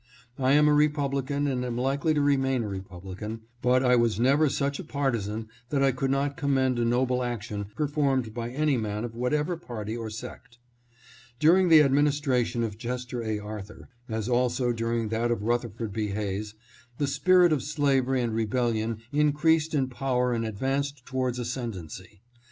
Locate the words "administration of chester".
11.83-13.21